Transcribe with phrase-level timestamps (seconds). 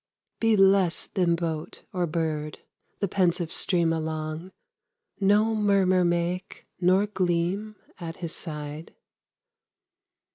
[0.39, 2.61] Be less than boat or bird,
[3.01, 4.51] The pensive stream along;
[5.19, 8.95] No murmur make, nor gleam, At his side.